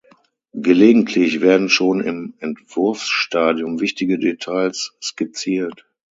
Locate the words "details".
4.17-4.93